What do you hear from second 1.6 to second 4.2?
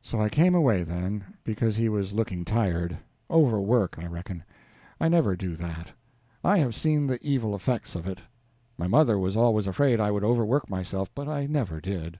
he was looking tired. Overwork, I